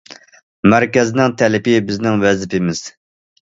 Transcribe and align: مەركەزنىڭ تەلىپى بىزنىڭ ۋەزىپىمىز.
مەركەزنىڭ 0.73 1.35
تەلىپى 1.43 1.77
بىزنىڭ 1.91 2.19
ۋەزىپىمىز. 2.27 2.85